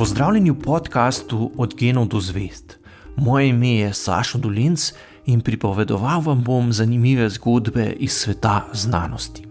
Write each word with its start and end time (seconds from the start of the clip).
Pozdravljeni 0.00 0.50
v 0.50 0.56
podkastu 0.56 1.50
Od 1.60 1.74
genov 1.76 2.06
do 2.08 2.20
zvest. 2.20 2.78
Moje 3.16 3.48
ime 3.48 3.74
je 3.74 3.92
Sašo 3.94 4.38
Dolinc 4.38 4.92
in 5.26 5.42
pripovedoval 5.44 6.22
vam 6.24 6.40
bom 6.44 6.72
zanimive 6.72 7.28
zgodbe 7.28 7.84
iz 7.98 8.12
sveta 8.12 8.64
znanosti. 8.72 9.44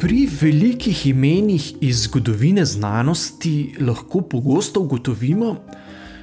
Pri 0.00 0.28
velikih 0.40 1.06
imenih 1.06 1.74
iz 1.80 2.06
zgodovine 2.08 2.64
znanosti 2.64 3.76
lahko 3.80 4.20
pogosto 4.20 4.80
ugotovimo, 4.80 5.56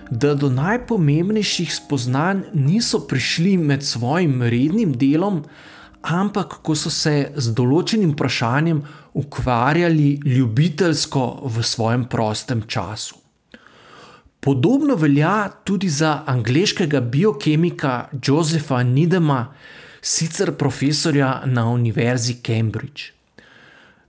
da 0.10 0.34
do 0.34 0.50
najpomembnejših 0.50 1.76
spoznanj 1.76 2.42
niso 2.54 3.06
prišli 3.08 3.58
med 3.58 3.86
svojim 3.86 4.42
rednim 4.42 4.98
delom, 4.98 5.44
ampak 6.04 6.60
ko 6.62 6.76
so 6.76 6.92
se 6.92 7.32
z 7.36 7.54
določenim 7.56 8.12
vprašanjem 8.14 8.84
ukvarjali 9.14 10.20
ljubiteljsko 10.26 11.26
v 11.48 11.64
svojem 11.64 12.06
prostem 12.12 12.64
času. 12.68 13.16
Podobno 14.44 14.98
velja 15.00 15.48
tudi 15.64 15.88
za 15.90 16.24
angliškega 16.28 17.00
biokemika 17.00 18.10
Josepha 18.12 18.82
Nidema, 18.84 19.54
sicer 20.02 20.52
profesorja 20.60 21.46
na 21.46 21.70
Univerzi 21.72 22.42
Cambridge. 22.44 23.14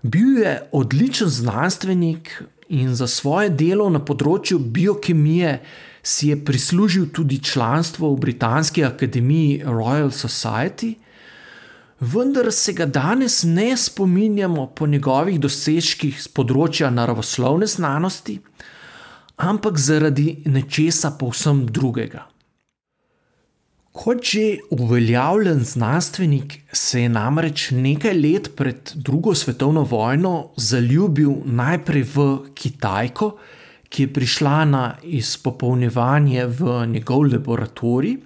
Bil 0.03 0.39
je 0.43 0.57
odličen 0.73 1.29
znanstvenik 1.29 2.43
in 2.69 2.95
za 2.95 3.07
svoje 3.07 3.53
delo 3.55 3.87
na 3.91 4.03
področju 4.03 4.59
biokemije 4.59 5.61
si 6.03 6.29
je 6.29 6.37
prislužil 6.45 7.07
tudi 7.15 7.39
članstvo 7.39 8.11
v 8.11 8.21
Britanski 8.21 8.85
akademiji 8.85 9.63
Royal 9.65 10.11
Society, 10.11 10.97
vendar 12.01 12.53
se 12.53 12.73
ga 12.73 12.87
danes 12.87 13.43
ne 13.43 13.77
spominjamo 13.77 14.67
po 14.67 14.87
njegovih 14.87 15.41
dosežkih 15.41 16.21
z 16.23 16.29
področja 16.29 16.91
naravoslovne 16.91 17.67
znanosti, 17.67 18.41
ampak 19.37 19.79
zaradi 19.79 20.43
nečesa 20.47 21.15
povsem 21.19 21.67
drugega. 21.67 22.29
Kot 23.95 24.25
že 24.27 24.59
uveljavljen 24.75 25.61
znanstvenik 25.65 26.55
se 26.73 27.03
je 27.05 27.09
namreč 27.09 27.69
nekaj 27.71 28.15
let 28.15 28.49
pred 28.57 28.91
drugo 28.95 29.35
svetovno 29.35 29.85
vojno 29.87 30.51
zaljubil 30.57 31.45
najprej 31.47 32.03
v 32.15 32.25
Kitajko, 32.55 33.29
ki 33.89 34.03
je 34.03 34.13
prišla 34.13 34.65
na 34.65 34.83
izpopolnjevanje 35.03 36.47
v 36.47 36.81
njegov 36.91 37.23
laboratorij, 37.31 38.17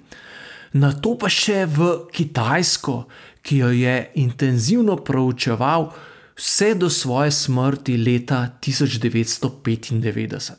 na 0.72 0.92
to 0.92 1.16
pa 1.18 1.28
še 1.32 1.64
v 1.66 2.08
Kitajsko, 2.12 3.06
ki 3.42 3.56
jo 3.62 3.70
je 3.72 4.10
intenzivno 4.20 4.96
proučeval 4.96 5.92
vse 6.38 6.74
do 6.74 6.90
svoje 6.90 7.30
smrti 7.32 7.96
leta 7.96 8.48
1995. 8.60 10.52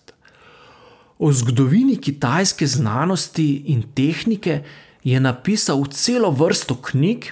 O 1.20 1.32
zgodovini 1.34 1.98
kitajske 1.98 2.68
znanosti 2.68 3.64
in 3.68 3.84
tehnike 3.94 4.64
je 5.04 5.20
napisal 5.20 5.86
celo 5.92 6.32
vrsto 6.32 6.76
knjig, 6.76 7.32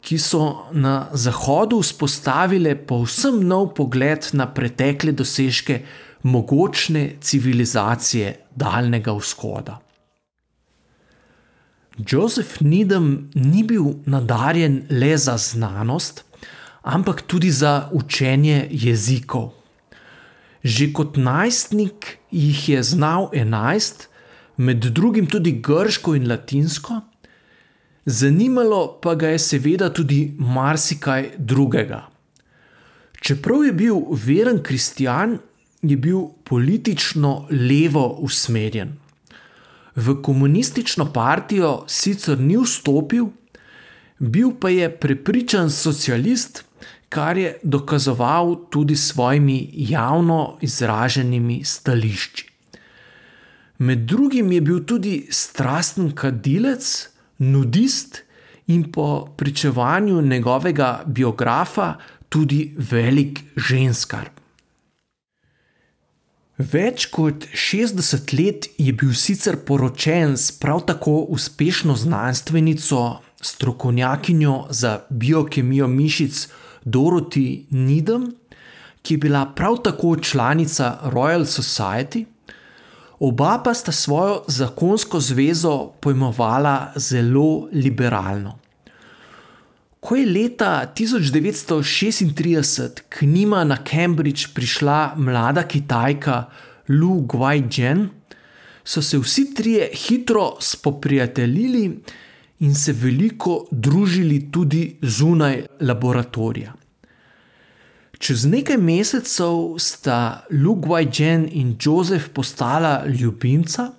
ki 0.00 0.18
so 0.18 0.70
na 0.72 1.08
Zahodu 1.12 1.80
vzpostavile 1.82 2.76
povsem 2.86 3.40
nov 3.48 3.74
pogled 3.74 4.30
na 4.32 4.46
pretekle 4.46 5.12
dosežke 5.12 5.82
mogočne 6.22 7.16
civilizacije 7.20 8.36
Daljnega 8.56 9.12
vzhoda. 9.12 9.87
Joseph 12.06 12.60
Needham 12.60 13.28
ni 13.34 13.62
bil 13.62 13.94
nadarjen 14.06 14.82
le 14.90 15.16
za 15.18 15.36
znanost, 15.36 16.24
ampak 16.82 17.22
tudi 17.22 17.50
za 17.50 17.88
učenje 17.92 18.68
jezikov. 18.70 19.50
Že 20.62 20.92
kot 20.92 21.16
najstnik 21.16 22.18
jih 22.30 22.68
je 22.68 22.82
znal 22.82 23.30
enajst, 23.32 24.08
med 24.56 24.84
drugim 24.94 25.26
tudi 25.26 25.52
grško 25.62 26.14
in 26.14 26.28
latinsko, 26.28 27.00
zanimalo 28.06 28.98
pa 29.02 29.14
ga 29.14 29.28
je 29.34 29.38
seveda 29.38 29.90
tudi 29.94 30.34
marsikaj 30.38 31.30
drugega. 31.38 32.06
Čeprav 33.20 33.64
je 33.64 33.72
bil 33.72 34.00
veren 34.10 34.62
kristjan, 34.62 35.38
je 35.82 35.96
bil 35.96 36.30
politično 36.44 37.46
levo 37.50 38.18
usmerjen. 38.22 38.98
V 39.98 40.20
komunistično 40.22 41.08
partijo 41.12 41.84
sicer 41.90 42.38
ni 42.38 42.54
vstopil, 42.56 43.32
bil 44.18 44.52
pa 44.60 44.70
je 44.70 44.86
prepričan 45.00 45.70
socialist, 45.70 46.62
kar 47.08 47.38
je 47.38 47.56
dokazoval 47.62 48.54
tudi 48.70 48.96
s 48.96 49.08
svojimi 49.08 49.70
javno 49.72 50.58
izraženimi 50.62 51.64
stališči. 51.64 52.46
Med 53.78 53.98
drugim 53.98 54.52
je 54.52 54.60
bil 54.60 54.84
tudi 54.84 55.26
strasten 55.30 56.12
kadilec, 56.14 57.08
nudist 57.38 58.22
in 58.66 58.92
po 58.92 59.26
pričevanju 59.36 60.22
njegovega 60.22 61.02
biografa 61.06 61.94
tudi 62.28 62.74
velik 62.78 63.40
ženskar. 63.56 64.30
Več 66.58 67.04
kot 67.14 67.44
60 67.54 68.32
let 68.34 68.66
je 68.82 68.90
bil 68.90 69.12
sicer 69.14 69.60
poročen 69.62 70.32
s 70.34 70.50
prav 70.58 70.80
tako 70.88 71.20
uspešno 71.30 71.94
znanstvenico, 71.94 73.20
strokovnjakinjo 73.40 74.66
za 74.70 74.96
biokemijo 75.08 75.86
mišic 75.86 76.48
Dorothy 76.84 77.62
Needham, 77.70 78.32
ki 79.02 79.14
je 79.14 79.18
bila 79.18 79.44
prav 79.54 79.78
tako 79.86 80.16
članica 80.16 80.98
Royal 81.14 81.46
Society. 81.46 82.24
Oba 83.20 83.60
pa 83.64 83.74
sta 83.74 83.92
svojo 83.92 84.42
zakonsko 84.48 85.20
zvezo 85.20 85.92
pojmovala 86.00 86.92
zelo 86.96 87.68
liberalno. 87.72 88.58
Ko 90.00 90.16
je 90.16 90.26
leta 90.26 90.92
1936 90.96 93.00
k 93.08 93.26
njima 93.26 93.64
na 93.64 93.76
Cambridge 93.90 94.42
prišla 94.54 95.14
mlada 95.16 95.62
Kitajka 95.62 96.44
Lu 96.88 97.20
Guaijian, 97.20 98.08
so 98.84 99.02
se 99.02 99.18
vsi 99.18 99.54
trije 99.54 99.90
hitro 99.94 100.56
spoprijateljili 100.60 102.00
in 102.60 102.74
se 102.74 102.92
veliko 102.92 103.66
družili 103.70 104.52
tudi 104.52 104.96
zunaj 105.02 105.66
laboratorija. 105.80 106.72
Čez 108.18 108.44
nekaj 108.44 108.76
mesecev 108.76 109.78
sta 109.78 110.44
Lu 110.50 110.74
Guaijian 110.74 111.48
in 111.52 111.76
Joseph 111.84 112.28
postala 112.34 113.04
ljubimca 113.06 113.92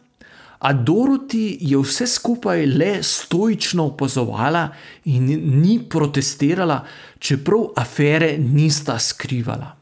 a 0.59 0.73
Doroti 0.73 1.57
je 1.61 1.77
vse 1.77 2.07
skupaj 2.07 2.65
le 2.65 3.03
stoično 3.03 3.85
opazovala 3.85 4.69
in 5.05 5.25
ni 5.61 5.79
protestirala, 5.89 6.85
čeprav 7.19 7.69
afere 7.75 8.37
nista 8.37 8.99
skrivala. 8.99 9.75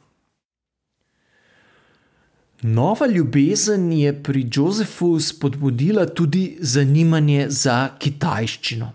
Nova 2.62 3.08
ljubezen 3.08 3.92
je 3.92 4.24
pri 4.24 4.50
Josefu 4.54 5.20
spodbudila 5.20 6.06
tudi 6.06 6.58
zanimanje 6.60 7.46
za 7.50 7.90
kitajščino. 8.00 8.92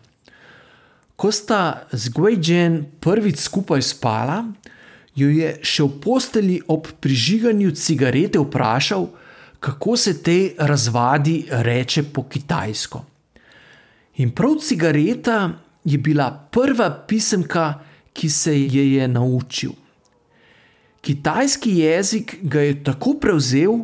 Ko 1.16 1.30
sta 1.32 1.86
z 1.92 2.10
Guijen 2.10 2.84
prvič 3.00 3.38
skupaj 3.38 3.82
spala, 3.82 4.44
jo 5.14 5.28
je 5.30 5.52
še 5.62 5.86
v 5.86 6.00
posteli 6.02 6.56
ob 6.66 6.88
prižiganju 7.00 7.70
cigarete 7.78 8.42
vprašal, 8.42 9.06
kako 9.62 9.96
se 9.96 10.22
te 10.22 10.54
razvadi 10.58 11.46
reče 11.50 12.02
po 12.02 12.24
kitajsko. 12.28 13.04
In 14.16 14.30
prav 14.30 14.56
cigareta 14.60 15.50
je 15.84 15.98
bila 15.98 16.48
prva 16.50 17.04
pisemka, 17.08 17.74
ki 18.12 18.28
se 18.30 18.60
je 18.60 18.92
je 18.94 19.08
naučil. 19.08 19.70
Kitajski 21.00 21.76
jezik 21.78 22.36
ga 22.42 22.60
je 22.60 22.84
tako 22.84 23.14
prevzel, 23.20 23.78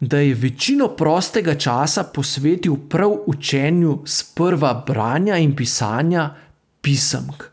da 0.00 0.18
je 0.18 0.34
večino 0.34 0.88
prostega 0.88 1.54
časa 1.54 2.04
posvetil 2.04 2.76
prav 2.88 3.14
učenju 3.26 4.02
sprva 4.04 4.84
branja 4.86 5.36
in 5.36 5.56
pisanja 5.56 6.34
pisemk. 6.80 7.44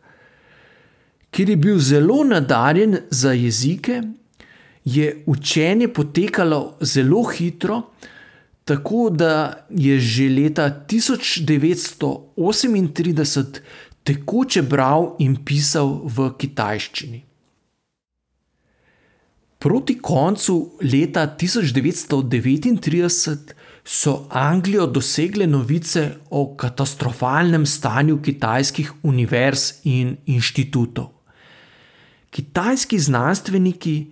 Ker 1.31 1.49
je 1.49 1.55
bil 1.55 1.79
zelo 1.79 2.23
nadarjen 2.23 2.97
za 3.09 3.31
jezike, 3.31 4.01
je 4.85 5.23
učenje 5.25 5.87
potekalo 5.87 6.77
zelo 6.81 7.23
hitro, 7.23 7.81
tako 8.65 9.09
da 9.09 9.65
je 9.69 9.99
že 9.99 10.29
leta 10.29 10.85
1938 10.89 13.59
tekoče 14.03 14.61
bral 14.61 15.15
in 15.19 15.35
pisal 15.45 16.01
v 16.05 16.31
kitajščini. 16.37 17.23
Proti 19.59 19.97
koncu 20.01 20.71
leta 20.81 21.35
1939 21.39 23.53
so 23.83 24.27
Anglijo 24.29 24.87
dosegle 24.87 25.47
novice 25.47 26.15
o 26.29 26.55
katastrofalnem 26.55 27.65
stanju 27.65 28.21
kitajskih 28.21 28.91
univerz 29.03 29.73
in 29.83 30.17
inštitutov. 30.25 31.13
kitajski 32.33 32.99
znanstveniki, 32.99 34.07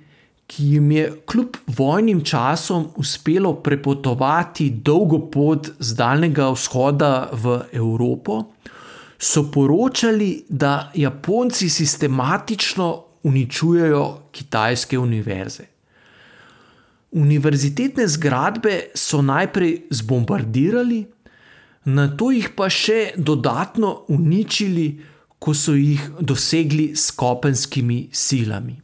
ki 0.51 0.65
jim 0.73 0.91
je 0.91 1.11
kljub 1.25 1.57
vojnim 1.67 2.23
časom 2.27 2.87
uspelo 2.99 3.53
prepotovati 3.63 4.69
dolgo 4.69 5.19
pot 5.31 5.69
z 5.79 5.95
Daljnega 5.95 6.49
vzhoda 6.51 7.29
v 7.31 7.59
Evropo, 7.71 8.41
so 9.21 9.45
poročali, 9.51 10.43
da 10.49 10.91
Japonci 10.95 11.69
sistematično 11.69 12.89
uničujejo 13.23 14.17
kitajske 14.31 14.99
univerze. 14.99 15.63
Univerzitetne 17.11 18.07
zgradbe 18.07 18.75
so 18.95 19.21
najprej 19.21 19.85
zbombardirali, 19.89 21.05
na 21.85 22.09
to 22.17 22.31
jih 22.31 22.51
pa 22.55 22.67
še 22.69 23.13
dodatno 23.17 24.01
uničili, 24.09 24.89
ko 25.39 25.53
so 25.55 25.73
jih 25.79 26.09
dosegli 26.19 26.91
s 26.95 27.11
kopenskimi 27.15 28.09
silami. 28.11 28.80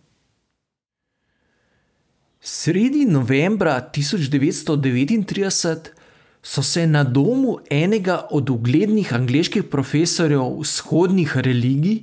Sredi 2.49 3.05
novembra 3.05 3.89
1939 3.91 5.77
so 6.41 6.63
se 6.63 6.87
na 6.87 7.03
domu 7.03 7.57
enega 7.69 8.27
od 8.31 8.49
uglednih 8.49 9.13
angliških 9.13 9.63
profesorjev 9.63 10.59
vzhodnih 10.61 11.37
religij 11.37 11.97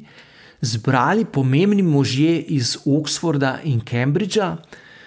zbrali 0.61 1.25
pomembni 1.25 1.83
možje 1.83 2.43
iz 2.43 2.77
Oxforda 2.85 3.57
in 3.65 3.81
Cambridgea, 3.81 4.57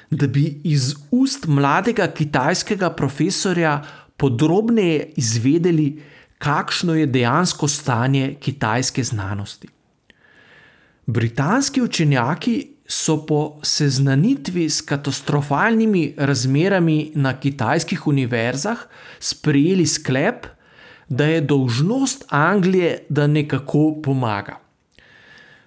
da 0.09 0.27
bi 0.27 0.61
iz 0.63 0.95
ust 1.11 1.45
mladega 1.47 2.07
kitajskega 2.07 2.89
profesorja 2.89 3.83
podrobneje 4.17 5.11
izvedeli, 5.15 6.01
kakšno 6.37 6.95
je 6.95 7.05
dejansko 7.05 7.67
stanje 7.67 8.35
kitajske 8.39 9.03
znanosti. 9.03 9.67
Britanski 11.05 11.81
učenjaki 11.81 12.76
so 12.87 13.25
po 13.25 13.59
seznanitvi 13.63 14.69
s 14.69 14.81
katastrofalnimi 14.81 16.13
razmerami 16.17 17.11
na 17.15 17.39
kitajskih 17.39 18.07
univerzah 18.07 18.77
sprejeli 19.19 19.85
sklep, 19.85 20.45
da 21.09 21.25
je 21.25 21.41
dolžnost 21.41 22.25
Anglije, 22.29 23.05
da 23.09 23.27
nekako 23.27 24.01
pomaga. 24.03 24.59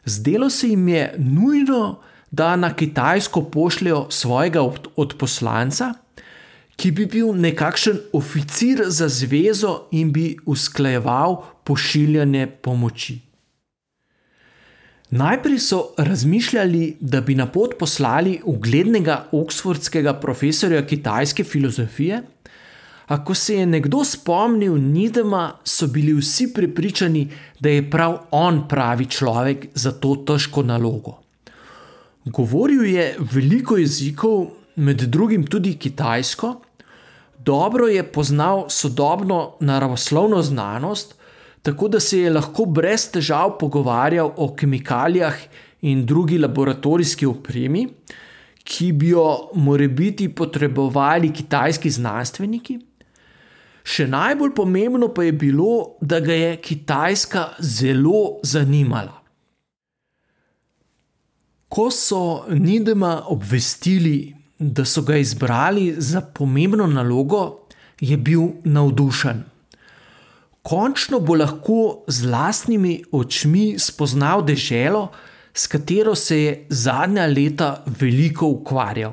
Zdelo 0.04 0.50
se 0.50 0.68
jim 0.68 0.88
je 0.88 1.14
nujno, 1.18 2.00
da 2.30 2.56
na 2.56 2.74
Kitajsko 2.74 3.42
pošljajo 3.42 4.06
svojega 4.10 4.60
odposlanca, 4.96 5.94
ki 6.76 6.90
bi 6.90 7.06
bil 7.06 7.34
nekakšen 7.34 7.98
oficir 8.12 8.84
za 8.86 9.08
zvezo 9.08 9.88
in 9.90 10.12
bi 10.12 10.36
usklajeval 10.46 11.42
pošiljanje 11.64 12.46
pomoči. 12.46 13.18
Najprej 15.10 15.58
so 15.58 15.94
razmišljali, 15.98 16.96
da 17.00 17.20
bi 17.20 17.34
na 17.34 17.46
pot 17.46 17.74
poslali 17.78 18.40
uglednega 18.44 19.24
oksfordskega 19.32 20.14
profesorja 20.14 20.86
kitajske 20.86 21.44
filozofije, 21.44 22.22
a 23.06 23.24
ko 23.24 23.34
se 23.34 23.56
je 23.56 23.66
nekdo 23.66 24.04
spomnil 24.04 24.76
Nidema, 24.78 25.52
so 25.64 25.86
bili 25.86 26.14
vsi 26.14 26.52
prepričani, 26.54 27.26
da 27.60 27.68
je 27.68 27.90
prav 27.90 28.18
on 28.30 28.68
pravi 28.68 29.06
človek 29.06 29.66
za 29.74 29.92
to 29.92 30.14
težko 30.26 30.62
nalogo. 30.62 31.18
Govoril 32.24 32.84
je 32.84 33.16
veliko 33.32 33.76
jezikov, 33.76 34.46
med 34.76 35.02
drugim 35.02 35.46
tudi 35.46 35.74
kitajsko, 35.74 36.60
dobro 37.38 37.88
je 37.88 38.12
poznal 38.12 38.68
sodobno 38.68 39.56
naravoslovno 39.60 40.42
znanost, 40.42 41.14
tako 41.62 41.88
da 41.88 42.00
se 42.00 42.18
je 42.18 42.30
lahko 42.30 42.64
brez 42.64 43.08
težav 43.12 43.58
pogovarjal 43.58 44.32
o 44.36 44.52
kemikalijah 44.56 45.36
in 45.80 46.06
drugi 46.06 46.38
laboratorijski 46.38 47.26
opremi, 47.26 47.88
ki 48.64 48.92
bi 48.92 49.08
jo 49.14 49.50
morebiti 49.54 50.28
potrebovali 50.28 51.32
kitajski 51.32 51.90
znanstveniki. 51.90 52.78
Še 53.90 54.06
najbolj 54.10 54.52
pomembno 54.54 55.08
pa 55.14 55.24
je 55.24 55.32
bilo, 55.32 55.96
da 56.00 56.20
ga 56.20 56.34
je 56.36 56.56
Kitajska 56.62 57.46
zelo 57.58 58.40
zanimala. 58.42 59.16
Ko 61.70 61.88
so 61.94 62.44
Nidema 62.50 63.22
obvestili, 63.30 64.34
da 64.58 64.84
so 64.84 65.02
ga 65.06 65.16
izbrali 65.16 65.94
za 65.96 66.20
pomembno 66.20 66.86
nalogo, 66.86 67.66
je 68.00 68.16
bil 68.16 68.60
navdušen. 68.64 69.44
Končno 70.62 71.20
bo 71.20 71.34
lahko 71.34 72.04
z 72.08 72.28
lastnimi 72.28 73.04
očmi 73.12 73.78
spoznal 73.78 74.44
deželo, 74.44 75.08
s 75.54 75.66
katero 75.66 76.14
se 76.14 76.40
je 76.40 76.66
zadnja 76.68 77.26
leta 77.26 77.84
veliko 78.00 78.46
ukvarjal. 78.46 79.12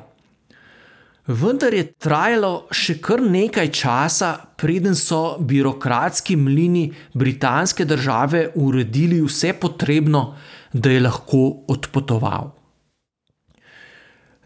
Vendar 1.28 1.74
je 1.76 1.84
trajalo 2.00 2.72
še 2.72 2.94
kar 3.04 3.20
nekaj 3.20 3.68
časa, 3.76 4.30
preden 4.56 4.96
so 4.96 5.36
birokratski 5.40 6.36
mlini 6.40 6.92
britanske 7.12 7.84
države 7.84 8.48
uredili 8.56 9.20
vse 9.20 9.52
potrebno, 9.60 10.36
da 10.72 10.90
je 10.90 11.00
lahko 11.04 11.64
odpotoval. 11.68 12.56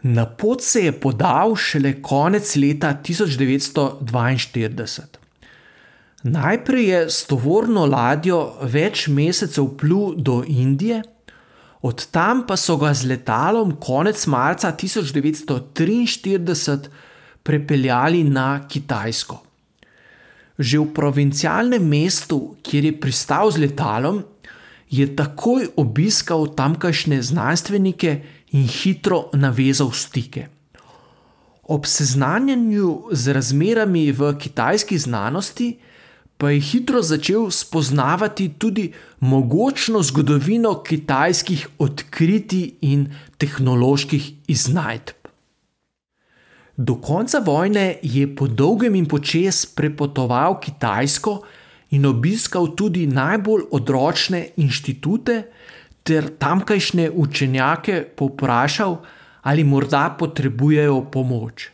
Na 0.03 0.25
pot 0.27 0.61
se 0.61 0.85
je 0.85 0.91
podal 0.91 1.55
šele 1.55 2.01
konec 2.03 2.55
leta 2.59 2.99
1942. 2.99 5.22
Najprej 6.23 6.87
je 6.87 7.09
s 7.09 7.25
tovorno 7.27 7.85
ladjo 7.85 8.55
več 8.71 9.07
mesecev 9.11 9.75
plul 9.75 10.15
do 10.15 10.43
Indije, 10.47 11.03
od 11.83 12.07
tam 12.15 12.47
pa 12.47 12.55
so 12.55 12.79
ga 12.79 12.95
z 12.95 13.11
letalom 13.11 13.75
konec 13.75 14.23
marca 14.31 14.71
1943 14.71 16.87
prepeljali 17.43 18.23
na 18.23 18.63
Kitajsko. 18.67 19.43
Že 20.55 20.79
v 20.79 20.93
provincialnem 20.95 21.83
mestu, 21.83 22.55
kjer 22.63 22.87
je 22.87 22.95
pristal 23.03 23.51
z 23.51 23.67
letalom, 23.67 24.23
je 24.87 25.15
takoj 25.15 25.75
obiskal 25.75 26.47
tamkajšnje 26.55 27.21
znanstvenike 27.21 28.21
in 28.55 28.63
hitro 28.63 29.27
navezal 29.33 29.91
stike. 29.91 30.47
Ob 31.67 31.83
seznanjanju 31.83 33.11
z 33.11 33.33
razmerami 33.33 34.11
v 34.11 34.37
kitajski 34.39 34.97
znanosti 34.97 35.79
pa 36.43 36.49
je 36.51 36.59
hitro 36.59 37.01
začel 37.01 37.47
spoznavati 37.51 38.49
tudi 38.59 38.91
mogočno 39.19 40.01
zgodovino 40.03 40.73
kitajskih 40.83 41.67
odkritij 41.79 42.71
in 42.81 43.05
tehnoloških 43.37 44.25
iznajdb. 44.47 45.23
Do 46.77 46.97
konca 46.99 47.39
vojne 47.39 47.85
je 48.01 48.27
po 48.35 48.47
dolgem 48.47 48.95
in 48.95 49.07
počes 49.07 49.65
prepotoval 49.65 50.59
Kitajsko 50.59 51.37
in 51.95 52.05
obiskal 52.05 52.73
tudi 52.75 53.07
najbolj 53.07 53.63
odročne 53.71 54.49
inštitute, 54.57 55.43
ter 56.03 56.27
tamkajšnje 56.27 57.07
učenjake 57.11 58.01
povprašal, 58.17 58.97
ali 59.41 59.63
morda 59.63 60.09
potrebujejo 60.19 61.05
pomoč. 61.11 61.69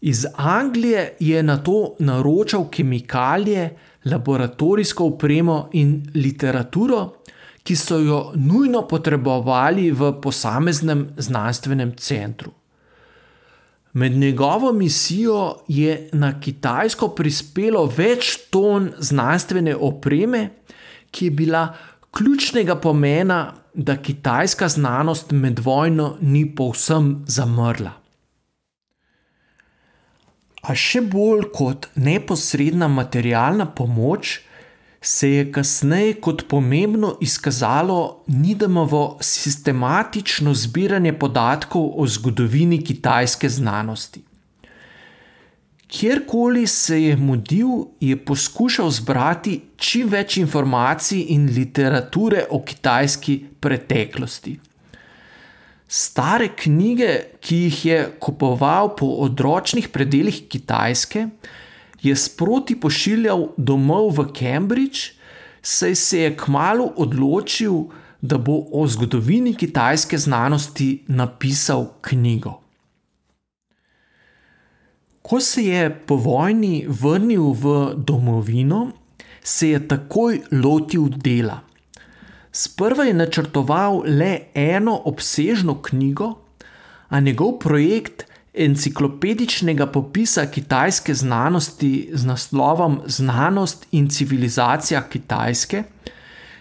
Iz 0.00 0.26
Anglije 0.36 1.16
je 1.20 1.42
na 1.42 1.56
to 1.56 1.94
naročal 1.98 2.68
kemikalije, 2.70 3.76
laboratorijsko 4.04 5.06
opremo 5.06 5.68
in 5.72 6.10
literaturo, 6.14 7.12
ki 7.62 7.76
so 7.76 7.98
jo 7.98 8.32
nujno 8.34 8.86
potrebovali 8.88 9.90
v 9.92 10.14
posameznem 10.22 11.08
znanstvenem 11.16 11.92
centru. 11.96 12.52
Med 13.92 14.12
njegovo 14.12 14.72
misijo 14.72 15.54
je 15.68 16.08
na 16.12 16.40
Kitajsko 16.40 17.08
prispelo 17.08 17.84
več 17.96 18.36
ton 18.50 18.90
znanstvene 18.98 19.76
opreme, 19.76 20.48
ki 21.10 21.26
je 21.26 21.30
bila 21.30 21.68
ključnega 22.10 22.76
pomena, 22.76 23.54
da 23.74 23.96
kitajska 23.96 24.68
znanost 24.68 25.30
med 25.30 25.58
vojno 25.58 26.16
ni 26.20 26.54
povsem 26.54 27.24
zamrla. 27.26 27.99
A 30.62 30.76
še 30.76 31.00
bolj 31.00 31.48
kot 31.56 31.88
neposredna 31.96 32.88
materialna 32.88 33.66
pomoč, 33.66 34.40
se 35.00 35.30
je 35.30 35.52
kasneje 35.52 36.18
kot 36.20 36.44
pomembno 36.48 37.14
izkazalo 37.20 38.24
Nidemovo 38.26 39.18
sistematično 39.20 40.54
zbiranje 40.54 41.12
podatkov 41.18 41.92
o 41.96 42.06
zgodovini 42.06 42.84
kitajske 42.84 43.48
znanosti. 43.48 44.22
Kjerkoli 45.90 46.66
se 46.66 47.02
je 47.02 47.16
mudil, 47.16 47.68
je 48.00 48.16
poskušal 48.24 48.90
zbrati 48.90 49.60
čim 49.76 50.08
več 50.08 50.36
informacij 50.36 51.24
in 51.34 51.48
literature 51.54 52.44
o 52.50 52.60
kitajski 52.62 53.40
preteklosti. 53.60 54.58
Stare 55.90 56.52
knjige, 56.54 57.14
ki 57.42 57.56
jih 57.64 57.84
je 57.84 58.02
kupoval 58.22 58.92
po 58.94 59.06
odročnih 59.26 59.88
predeljih 59.90 60.44
Kitajske, 60.48 61.24
je 62.02 62.14
sproti 62.16 62.76
pošiljal 62.80 63.48
domov 63.56 64.12
v 64.20 64.28
Cambridge, 64.38 65.16
saj 65.62 65.94
se 65.94 66.20
je 66.20 66.36
kmalo 66.36 66.92
odločil, 66.96 67.90
da 68.20 68.38
bo 68.38 68.60
o 68.72 68.86
zgodovini 68.86 69.54
kitajske 69.54 70.18
znanosti 70.18 71.04
napisal 71.08 71.86
knjigo. 72.00 72.60
Ko 75.22 75.40
se 75.40 75.64
je 75.64 75.90
po 76.06 76.16
vojni 76.16 76.84
vrnil 76.88 77.52
v 77.52 77.94
domovino, 77.96 78.92
se 79.42 79.70
je 79.70 79.88
takoj 79.88 80.40
lotil 80.52 81.08
dela. 81.16 81.60
Sprva 82.52 83.04
je 83.04 83.14
načrtoval 83.14 84.02
le 84.06 84.38
eno 84.54 84.96
obsežno 85.04 85.82
knjigo, 85.82 86.34
a 87.08 87.20
njegov 87.20 87.58
projekt 87.58 88.24
enciklopedičnega 88.54 89.86
popisa 89.86 90.46
kitajske 90.46 91.14
znanosti 91.14 92.10
z 92.12 92.26
naslovom 92.26 93.00
Znanost 93.06 93.86
in 93.90 94.08
civilizacija 94.08 95.02
Kitajske 95.08 95.82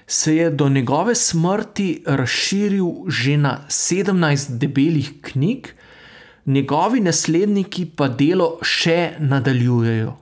se 0.07 0.35
je 0.35 0.49
do 0.49 0.69
njegove 0.69 1.15
smrti 1.15 2.03
razširil 2.05 2.87
že 3.07 3.37
na 3.37 3.65
17 3.67 4.57
debelih 4.57 5.11
knjig, 5.21 5.67
njegovi 6.45 6.99
nasledniki 6.99 7.85
pa 7.95 8.07
delo 8.07 8.57
še 8.61 9.13
nadaljujejo. 9.19 10.15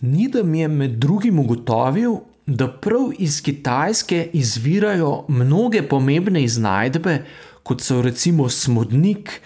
Nidam 0.00 0.54
je 0.54 0.68
med 0.68 0.90
drugim 0.90 1.38
ugotovil, 1.38 2.18
da 2.46 2.68
prav 2.72 3.10
iz 3.18 3.42
Kitajske 3.42 4.30
izvirajo 4.32 5.24
mnoge 5.28 5.82
pomembne 5.88 6.44
iznajdbe, 6.44 7.24
kot 7.62 7.82
so 7.82 8.02
recimo 8.02 8.48
smodnik, 8.48 9.40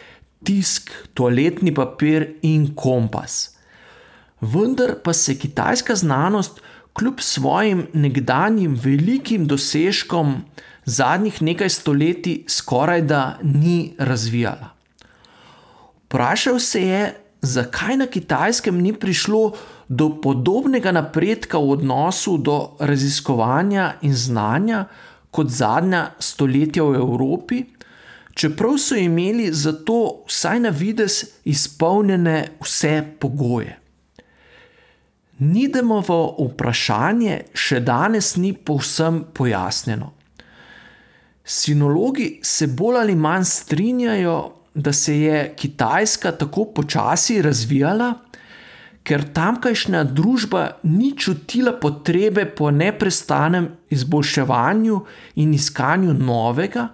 tisk, 0.45 0.91
toaletni 1.15 1.73
papir 1.75 2.27
in 2.43 2.75
kompas. 2.75 3.57
Vendar 4.41 4.95
pa 5.05 5.13
se 5.13 5.39
kitajska 5.39 5.95
znanost 5.95 6.61
kljub 6.93 7.21
svojim 7.21 7.87
nekdanjim 7.93 8.75
velikim 8.75 9.47
dosežkom 9.47 10.45
zadnjih 10.85 11.43
nekaj 11.43 11.69
stoletij 11.69 12.45
skoraj 12.49 13.03
da 13.03 13.39
ni 13.43 13.95
razvijala. 13.99 14.73
Vprašal 16.05 16.59
se 16.59 16.83
je, 16.83 17.15
zakaj 17.43 17.97
na 17.97 18.07
kitajskem 18.07 18.81
ni 18.81 18.93
prišlo 18.93 19.53
do 19.53 19.57
podobnega 19.97 20.93
napredka 20.93 21.59
v 21.59 21.71
odnosu 21.71 22.39
do 22.39 22.77
raziskovanja 22.79 23.95
in 24.03 24.15
znanja 24.15 24.85
kot 25.31 25.51
zadnja 25.51 26.11
stoletja 26.19 26.83
v 26.83 26.95
Evropi, 26.95 27.65
čeprav 28.35 28.79
so 28.79 28.95
imeli 28.95 29.53
za 29.53 29.73
to 29.73 30.25
vsaj 30.27 30.61
na 30.61 30.71
vides 30.71 31.25
izpolnjene 31.45 32.45
vse 32.63 33.03
pogoje. 33.19 33.77
Nidemovo 35.41 36.37
vprašanje 36.39 37.41
še 37.55 37.81
danes 37.81 38.35
ni 38.37 38.53
povsem 38.53 39.25
pojasnjeno. 39.35 40.13
Sinologi 41.45 42.41
se 42.43 42.67
bolj 42.67 42.99
ali 43.01 43.15
manj 43.17 43.45
strinjajo, 43.49 44.37
da 44.75 44.93
se 44.93 45.17
je 45.19 45.55
Kitajska 45.57 46.33
tako 46.39 46.65
počasi 46.75 47.43
razvijala, 47.43 48.13
ker 49.05 49.25
tamkajšnja 49.35 50.05
družba 50.05 50.67
ni 50.83 51.15
čutila 51.17 51.73
potrebe 51.81 52.45
po 52.47 52.71
neprestanem 52.71 53.69
izboljševanju 53.91 55.01
in 55.43 55.55
iskanju 55.55 56.15
novega, 56.15 56.89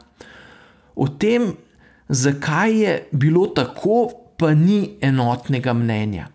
O 0.97 1.09
tem, 1.09 1.53
zakaj 2.09 2.73
je 2.73 2.93
bilo 3.13 3.47
tako, 3.47 4.09
pa 4.37 4.55
ni 4.55 4.97
enotnega 5.01 5.73
mnenja. 5.73 6.29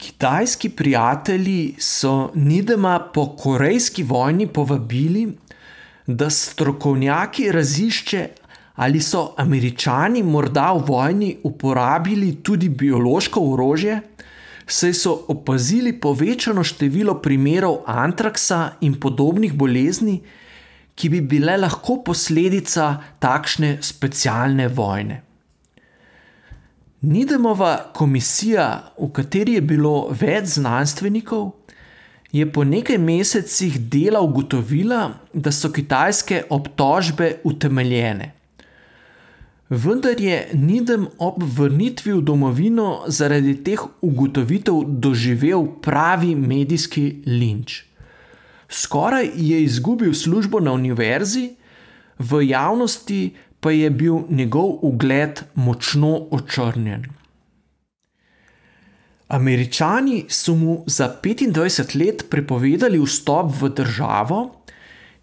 Kitajski 0.00 0.68
prijatelji 0.68 1.74
so 1.78 2.30
Nidema 2.34 2.98
po 3.14 3.36
Korejski 3.36 4.02
vojni 4.02 4.46
povabili, 4.46 5.36
da 6.06 6.30
strokovnjaki 6.30 7.52
razišče, 7.52 8.28
ali 8.80 9.00
so 9.00 9.34
američani 9.36 10.22
morda 10.22 10.72
v 10.72 10.84
vojni 10.88 11.36
uporabili 11.44 12.34
tudi 12.42 12.68
biološko 12.68 13.40
orožje, 13.52 14.00
saj 14.66 14.94
so 14.94 15.12
opazili 15.28 15.92
povečano 16.00 16.64
število 16.64 17.18
primerov 17.20 17.82
antraksa 17.86 18.78
in 18.80 18.94
podobnih 19.00 19.52
bolezni, 19.52 20.22
ki 20.94 21.12
bi 21.12 21.20
bile 21.20 21.58
lahko 21.60 21.98
posledica 22.06 22.88
takšne 23.20 23.76
specialne 23.84 24.68
vojne. 24.68 25.20
Nidemova 27.00 27.76
komisija, 27.92 28.66
v 28.96 29.12
kateri 29.12 29.60
je 29.60 29.66
bilo 29.74 29.94
več 30.08 30.56
znanstvenikov, 30.56 31.52
je 32.32 32.48
po 32.52 32.64
nekaj 32.64 32.98
mesecih 32.98 33.80
dela 33.92 34.24
ugotovila, 34.24 35.06
da 35.34 35.52
so 35.52 35.68
kitajske 35.68 36.46
obtožbe 36.48 37.34
utemeljene. 37.44 38.39
Vendar 39.70 40.20
je 40.20 40.48
Nidem 40.54 41.06
ob 41.18 41.42
vrnitvi 41.42 42.12
v 42.12 42.22
domovino 42.22 43.04
zaradi 43.06 43.54
teh 43.64 43.78
ugotovitev 44.02 44.82
doživel 44.98 45.68
pravi 45.82 46.34
medijski 46.34 47.22
linč 47.26 47.90
skoraj 48.70 49.30
je 49.34 49.62
izgubil 49.64 50.14
službo 50.14 50.60
na 50.60 50.72
univerzi, 50.72 51.54
v 52.18 52.42
javnosti 52.46 53.34
pa 53.60 53.70
je 53.70 53.90
bil 53.90 54.22
njegov 54.30 54.78
ugled 54.82 55.42
močno 55.54 56.26
očrnjen. 56.30 57.04
Američani 59.28 60.24
so 60.28 60.54
mu 60.54 60.84
za 60.86 61.16
25 61.22 62.06
let 62.06 62.24
prepovedali 62.30 62.98
vstop 62.98 63.52
v 63.60 63.68
državo, 63.68 64.59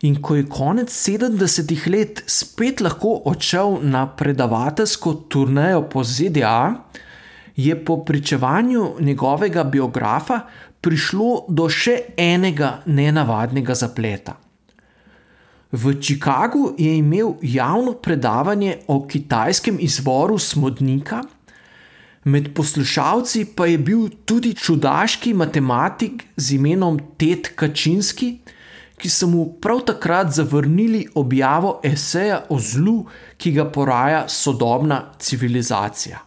in 0.02 0.22
ko 0.22 0.36
je 0.36 0.46
konec 0.46 0.94
70-ih 0.94 1.88
let 1.88 2.24
spet 2.28 2.82
lahko 2.82 3.16
odšel 3.26 3.80
na 3.82 4.06
predavateljsko 4.08 5.14
turnejo 5.30 5.88
po 5.90 6.04
ZDA, 6.04 6.76
je 7.56 7.86
po 7.86 8.04
pričevanju 8.06 8.96
njegovega 9.00 9.64
biografa 9.64 10.42
prišlo 10.82 11.46
do 11.50 11.66
še 11.70 11.96
enega 12.18 12.84
nenavadnega 12.86 13.74
zapleta. 13.76 14.38
V 15.72 15.98
Chicagu 16.00 16.76
je 16.78 16.94
imel 16.98 17.34
javno 17.42 17.94
predavanje 17.94 18.78
o 18.88 19.02
kitajskem 19.08 19.82
izvoru 19.82 20.38
smodnika, 20.40 21.24
med 22.24 22.54
poslušalci 22.54 23.46
pa 23.56 23.66
je 23.66 23.78
bil 23.78 24.08
tudi 24.26 24.54
čudaški 24.54 25.34
matematik 25.34 26.24
z 26.38 26.56
imenom 26.56 27.00
Ted 27.18 27.52
Kačinski, 27.56 28.38
ki 28.98 29.10
so 29.10 29.28
mu 29.28 29.46
prav 29.62 29.84
takrat 29.86 30.32
zavrnili 30.34 31.08
objavo 31.16 31.80
eseja 31.84 32.44
o 32.50 32.60
zlu, 32.60 33.06
ki 33.38 33.52
ga 33.52 33.68
poraja 33.72 34.24
sodobna 34.30 35.04
civilizacija. 35.20 36.20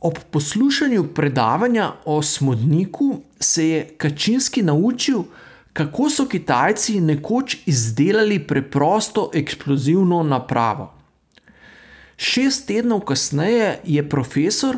Ob 0.00 0.16
poslušanju 0.30 1.04
predavanja 1.14 1.92
o 2.04 2.22
smodniku 2.22 3.20
se 3.40 3.68
je 3.68 3.88
Kačinski 3.98 4.62
naučil, 4.62 5.22
kako 5.72 6.10
so 6.10 6.24
Kitajci 6.28 7.00
nekoč 7.00 7.56
izdelali 7.66 8.38
preprosto 8.46 9.30
eksplozivno 9.34 10.22
napravo. 10.22 10.94
Šest 12.16 12.66
tednov 12.66 13.00
kasneje 13.00 13.78
je 13.84 14.08
profesor, 14.08 14.76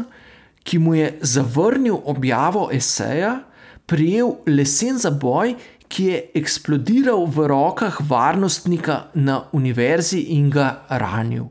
ki 0.63 0.79
mu 0.79 0.95
je 0.95 1.19
zavrnil 1.21 1.97
objavo 2.05 2.69
eseja, 2.73 3.41
prijel 3.87 4.31
lesen 4.47 4.99
zaboj, 4.99 5.55
ki 5.93 6.05
je 6.09 6.21
eksplodiral 6.41 7.27
v 7.29 7.49
rokah 7.53 7.99
varnostnika 8.09 9.13
na 9.15 9.43
univerzi 9.53 10.23
in 10.33 10.49
ga 10.51 10.87
ranil. 10.89 11.51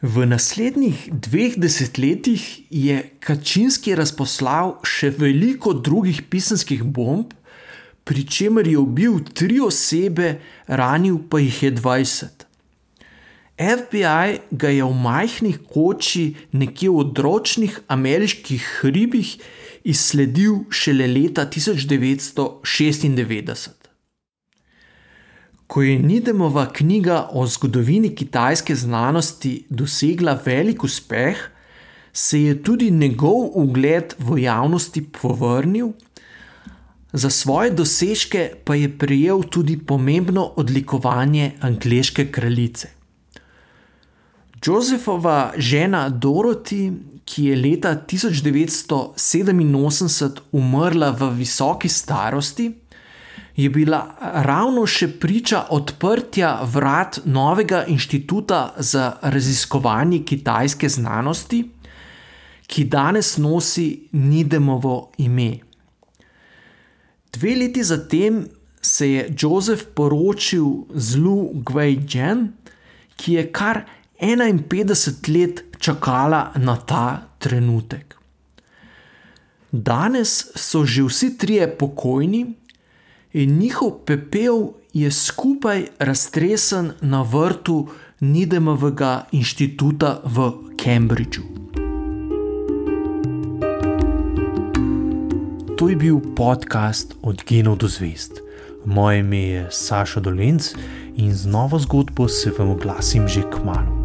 V 0.00 0.24
naslednjih 0.30 1.08
dveh 1.10 1.58
desetletjih 1.58 2.42
je 2.70 3.00
Kačinski 3.18 3.96
razposlal 3.98 4.76
še 4.86 5.10
veliko 5.10 5.74
drugih 5.74 6.22
pisanskih 6.30 6.84
bomb, 6.86 7.34
pri 8.08 8.24
čemer 8.24 8.64
je 8.70 8.78
ubil 8.78 9.18
tri 9.36 9.58
osebe, 9.60 10.38
ranil 10.70 11.18
pa 11.28 11.42
jih 11.42 11.62
je 11.66 11.72
20. 11.76 12.46
FBI 13.58 14.38
ga 14.54 14.70
je 14.70 14.86
v 14.86 14.94
majhnih 15.02 15.58
koči 15.66 16.28
nekje 16.54 16.94
v 16.94 17.02
odročnih 17.02 17.80
ameriških 17.90 18.62
hribih 18.78 19.34
izsledil 19.88 20.54
šele 20.70 21.06
leta 21.06 21.46
1996. 21.46 23.68
Ko 25.66 25.82
je 25.82 25.98
Nidemova 25.98 26.72
knjiga 26.72 27.28
o 27.32 27.46
zgodovini 27.46 28.14
kitajske 28.14 28.74
znanosti 28.74 29.64
dosegla 29.68 30.40
velik 30.44 30.84
uspeh, 30.84 31.36
se 32.12 32.42
je 32.42 32.62
tudi 32.62 32.90
njegov 32.90 33.50
ugled 33.54 34.14
v 34.18 34.38
javnosti 34.42 35.06
povrnil, 35.20 35.88
za 37.12 37.30
svoje 37.30 37.70
dosežke 37.70 38.50
pa 38.64 38.74
je 38.74 38.98
prejel 38.98 39.42
tudi 39.42 39.78
pomembno 39.78 40.52
odlikovanje 40.56 41.52
angleške 41.60 42.32
kraljice. 42.32 42.88
Josefova 44.66 45.52
žena 45.56 46.10
Dorothy, 46.10 46.92
ki 47.28 47.44
je 47.44 47.56
leta 47.56 47.96
1987 48.08 50.40
umrla 50.52 51.10
v 51.10 51.30
visoki 51.36 51.88
starosti, 51.88 52.72
je 53.58 53.70
bila 53.74 53.98
ravno 54.46 54.84
še 54.86 55.08
priča 55.20 55.64
odprtja 55.74 56.52
vrat 56.72 57.18
novega 57.26 57.82
inštituta 57.90 58.74
za 58.78 59.18
raziskovanje 59.22 60.22
kitajske 60.24 60.88
znanosti, 60.88 61.64
ki 62.68 62.84
danes 62.84 63.36
nosi 63.36 64.08
Nidemovo 64.12 65.10
ime. 65.18 65.58
Dve 67.34 67.56
leti 67.56 67.84
zatem 67.84 68.46
se 68.80 69.10
je 69.10 69.34
Jozef 69.42 69.84
poročil 69.94 70.86
z 70.94 71.18
Lu 71.18 71.50
Guijian, 71.66 72.52
ki 73.16 73.32
je 73.32 73.52
kar 73.52 73.82
51 74.20 75.34
let 75.34 75.67
čakala 75.78 76.52
na 76.56 76.76
ta 76.76 77.22
trenutek. 77.38 78.14
Danes 79.72 80.46
so 80.56 80.84
že 80.84 81.02
vsi 81.02 81.38
trije 81.38 81.68
pokojni 81.78 82.54
in 83.32 83.58
njihov 83.58 83.90
pepel 84.06 84.72
je 84.92 85.10
skupaj 85.10 85.86
raztresen 85.98 86.92
na 87.00 87.22
vrtu 87.22 87.88
Nidemovega 88.20 89.26
inštituta 89.32 90.20
v 90.24 90.52
Cambridgeu. 90.74 91.44
To 95.78 95.88
je 95.88 95.96
bil 95.96 96.18
podcast 96.34 97.14
Od 97.22 97.44
genov 97.46 97.78
do 97.78 97.88
zvest. 97.88 98.42
Moje 98.84 99.20
ime 99.20 99.38
je 99.38 99.66
Saša 99.70 100.20
Dolence 100.20 100.74
in 101.16 101.34
z 101.34 101.46
novo 101.46 101.78
zgodbo 101.78 102.28
se 102.28 102.50
vam 102.58 102.70
oglasim 102.70 103.28
že 103.28 103.42
k 103.42 103.62
malu. 103.64 103.97